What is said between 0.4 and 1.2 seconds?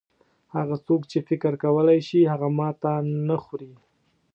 هغه څوک چې